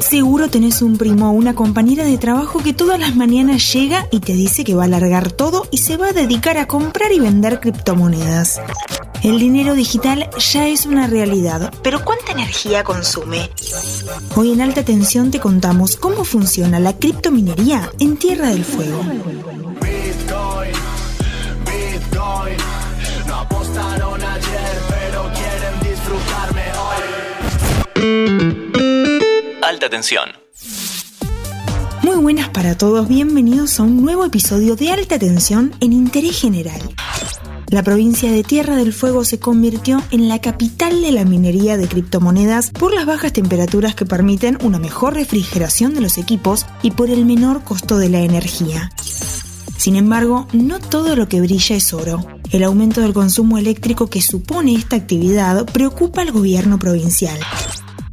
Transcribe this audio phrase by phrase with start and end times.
[0.00, 4.20] Seguro tenés un primo o una compañera de trabajo que todas las mañanas llega y
[4.20, 7.20] te dice que va a largar todo y se va a dedicar a comprar y
[7.20, 8.60] vender criptomonedas.
[9.22, 13.50] El dinero digital ya es una realidad, pero ¿cuánta energía consume?
[14.34, 19.00] Hoy en Alta Tensión te contamos cómo funciona la criptominería en Tierra del Fuego.
[19.82, 20.72] Bitcoin,
[21.66, 22.56] Bitcoin,
[23.26, 26.64] no apostaron ayer, pero quieren disfrutarme
[28.56, 28.69] hoy.
[32.02, 36.80] Muy buenas para todos, bienvenidos a un nuevo episodio de Alta Tensión en Interés General.
[37.68, 41.88] La provincia de Tierra del Fuego se convirtió en la capital de la minería de
[41.88, 47.08] criptomonedas por las bajas temperaturas que permiten una mejor refrigeración de los equipos y por
[47.08, 48.90] el menor costo de la energía.
[49.78, 52.26] Sin embargo, no todo lo que brilla es oro.
[52.50, 57.38] El aumento del consumo eléctrico que supone esta actividad preocupa al gobierno provincial.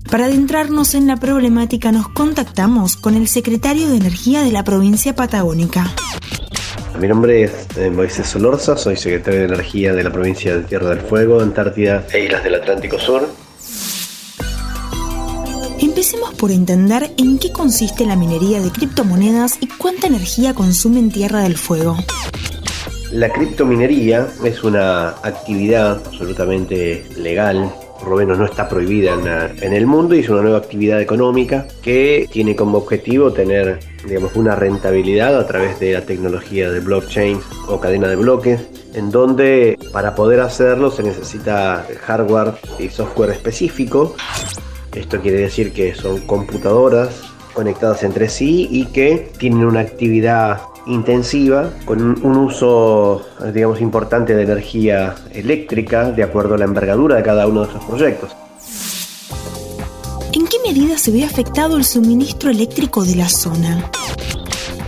[0.09, 5.16] Para adentrarnos en la problemática nos contactamos con el secretario de Energía de la provincia
[5.16, 5.91] patagónica.
[6.99, 10.89] Mi nombre es eh, Moisés Solorza, soy secretario de Energía de la provincia de Tierra
[10.89, 13.27] del Fuego, Antártida e Islas del Atlántico Sur.
[15.80, 21.11] Empecemos por entender en qué consiste la minería de criptomonedas y cuánta energía consume en
[21.11, 21.97] Tierra del Fuego.
[23.11, 29.73] La criptominería es una actividad absolutamente legal, por lo menos no está prohibida en, en
[29.73, 34.56] el mundo y es una nueva actividad económica que tiene como objetivo tener digamos, una
[34.56, 40.16] rentabilidad a través de la tecnología de blockchain o cadena de bloques, en donde para
[40.16, 44.16] poder hacerlo se necesita hardware y software específico.
[44.94, 47.22] Esto quiere decir que son computadoras
[47.54, 54.35] conectadas entre sí y que tienen una actividad intensiva con un- uso, eh, digamos, importante
[54.35, 58.35] de energía eléctrica de acuerdo a la envergadura de cada uno de esos proyectos.
[60.33, 63.89] ¿En qué medida se ve afectado el suministro eléctrico de la zona?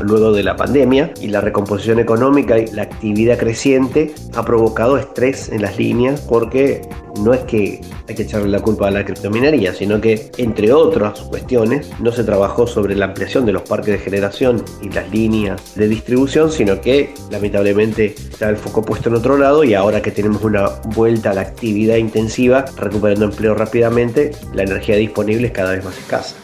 [0.01, 5.49] Luego de la pandemia y la recomposición económica y la actividad creciente ha provocado estrés
[5.49, 6.81] en las líneas porque
[7.21, 11.21] no es que hay que echarle la culpa a la criptominería, sino que entre otras
[11.21, 15.75] cuestiones no se trabajó sobre la ampliación de los parques de generación y las líneas
[15.75, 20.09] de distribución, sino que lamentablemente está el foco puesto en otro lado y ahora que
[20.09, 25.73] tenemos una vuelta a la actividad intensiva, recuperando empleo rápidamente, la energía disponible es cada
[25.73, 26.35] vez más escasa.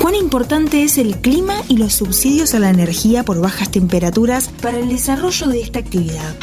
[0.00, 4.80] ¿Cuán importante es el clima y los subsidios a la energía por bajas temperaturas para
[4.80, 6.34] el desarrollo de esta actividad?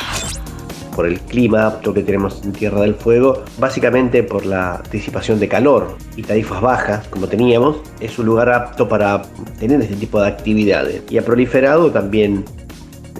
[0.99, 5.47] Por el clima apto que tenemos en Tierra del Fuego, básicamente por la disipación de
[5.47, 9.21] calor y tarifas bajas como teníamos, es un lugar apto para
[9.57, 11.01] tener este tipo de actividades.
[11.09, 12.43] Y ha proliferado también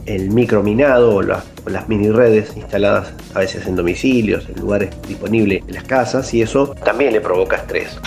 [0.08, 5.64] el microminado o o las mini redes instaladas a veces en domicilios, en lugares disponibles
[5.66, 7.98] en las casas y eso también le provoca estrés.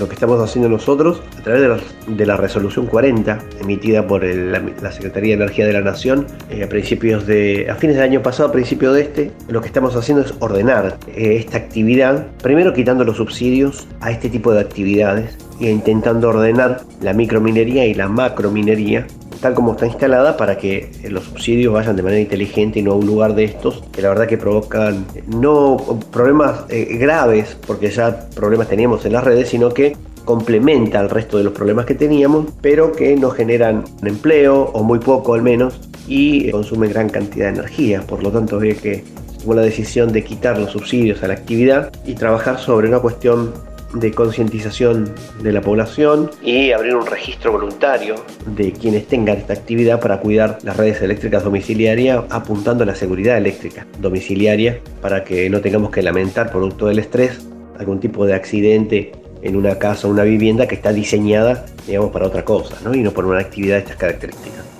[0.00, 5.36] Lo que estamos haciendo nosotros a través de la, resolución 40 emitida por la Secretaría
[5.36, 8.52] de Energía de la Nación eh, a principios de a fines del año pasado, a
[8.52, 13.18] principio de este, lo que estamos haciendo es ordenar eh, esta actividad, primero quitando los
[13.18, 19.06] subsidios a este tipo de actividades e intentando ordenar la microminería y la macrominería
[19.40, 22.92] tal como está instalada para que eh, los subsidios vayan de manera inteligente y no
[22.92, 25.76] a un lugar de estos que la verdad que provocan no
[26.12, 31.38] problemas eh, graves porque ya problemas teníamos en las redes sino que complementa al resto
[31.38, 35.80] de los problemas que teníamos pero que no generan empleo o muy poco al menos
[36.10, 38.02] y eh, consumen gran cantidad de energía.
[38.02, 39.04] Por lo tanto había que
[39.40, 43.52] tomar la decisión de quitar los subsidios a la actividad y trabajar sobre una cuestión
[43.94, 45.12] de concientización
[45.42, 48.14] de la población y abrir un registro voluntario
[48.46, 53.36] de quienes tengan esta actividad para cuidar las redes eléctricas domiciliarias apuntando a la seguridad
[53.36, 57.40] eléctrica domiciliaria para que no tengamos que lamentar producto del estrés
[57.78, 59.12] algún tipo de accidente
[59.42, 62.94] en una casa o una vivienda que está diseñada digamos para otra cosa ¿no?
[62.94, 64.70] y no por una actividad de estas características.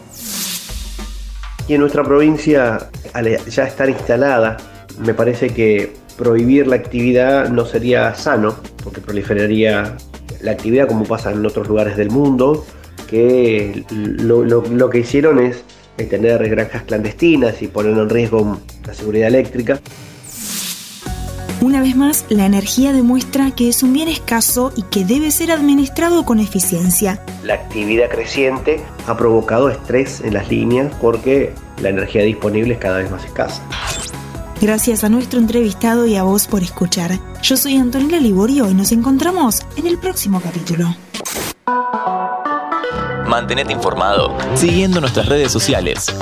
[1.71, 4.57] Y en nuestra provincia, al ya estar instalada,
[4.99, 8.55] me parece que prohibir la actividad no sería sano,
[8.85, 9.97] porque proliferaría
[10.43, 12.67] la actividad como pasa en otros lugares del mundo,
[13.09, 15.65] que lo, lo- lo que hicieron es
[16.11, 19.81] tener granjas clandestinas y poner en riesgo la seguridad eléctrica.
[21.63, 25.51] Una vez más, la energía demuestra que es un bien escaso y que debe ser
[25.51, 27.23] administrado con eficiencia.
[27.45, 31.53] La actividad creciente ha provocado estrés en las líneas porque
[31.83, 33.63] la energía disponible es cada vez más escasa.
[34.61, 37.19] Gracias a nuestro entrevistado y a vos por escuchar.
[37.43, 40.95] Yo soy Antonella Liborio y nos encontramos en el próximo capítulo.
[43.27, 46.15] Mantenete informado siguiendo nuestras redes sociales.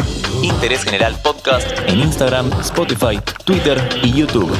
[0.42, 4.52] Interés General Podcast en Instagram, Spotify, Twitter y YouTube.